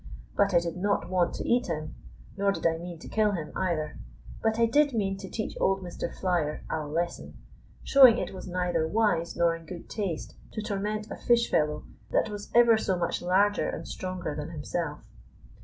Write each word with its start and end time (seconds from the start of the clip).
But 0.35 0.51
I 0.55 0.59
did 0.59 0.77
not 0.77 1.11
want 1.11 1.35
to 1.35 1.47
eat 1.47 1.67
him, 1.67 1.93
nor 2.35 2.51
did 2.51 2.65
I 2.65 2.77
mean 2.79 2.97
to 2.97 3.07
kill 3.07 3.33
him, 3.33 3.51
either. 3.55 3.99
But 4.41 4.57
I 4.57 4.65
did 4.65 4.93
mean 4.95 5.15
to 5.17 5.29
teach 5.29 5.55
old 5.61 5.83
Mister 5.83 6.11
Flier 6.11 6.63
a 6.71 6.87
lesson, 6.87 7.37
showing 7.83 8.17
it 8.17 8.33
was 8.33 8.47
neither 8.47 8.87
wise 8.87 9.35
nor 9.35 9.55
in 9.55 9.67
good 9.67 9.91
taste 9.91 10.33
to 10.53 10.61
torment 10.63 11.11
a 11.11 11.17
fish 11.17 11.51
fellow 11.51 11.83
that 12.09 12.29
was 12.29 12.49
ever 12.55 12.79
so 12.79 12.97
much 12.97 13.21
larger 13.21 13.69
and 13.69 13.87
stronger 13.87 14.33
than 14.33 14.49
himself. 14.49 15.05